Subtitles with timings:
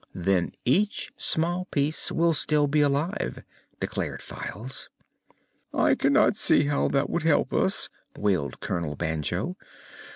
[0.15, 3.43] "Then each small piece will still be alive,"
[3.79, 4.89] declared Files.
[5.75, 9.57] "I cannot see how that would help us," wailed Colonel Banjo.